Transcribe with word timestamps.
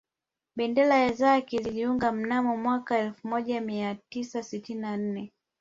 Bendera 0.55 1.11
zake 1.13 1.57
ziliungana 1.63 2.11
mnamo 2.11 2.57
mwaka 2.57 2.97
elfu 2.99 3.27
moja 3.27 3.61
mia 3.61 3.95
tisa 4.09 4.43
sitini 4.43 4.81
na 4.81 4.97
nne 4.97 5.31